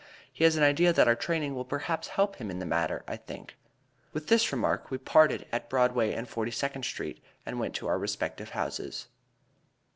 He 0.33 0.45
has 0.45 0.55
an 0.55 0.63
idea 0.63 0.91
that 0.93 1.07
our 1.07 1.13
training 1.13 1.53
will 1.53 1.63
perhaps 1.63 2.07
help 2.07 2.37
him 2.37 2.49
in 2.49 2.57
the 2.57 2.65
matter, 2.65 3.03
I 3.07 3.17
think." 3.17 3.55
With 4.13 4.29
this 4.29 4.51
remark, 4.51 4.89
we 4.89 4.97
parted 4.97 5.45
at 5.51 5.69
Broadway 5.69 6.11
and 6.13 6.27
Forty 6.27 6.49
second 6.49 6.85
Street, 6.85 7.23
and 7.45 7.59
went 7.59 7.75
to 7.75 7.87
our 7.87 7.99
respective 7.99 8.49
homes. 8.49 9.05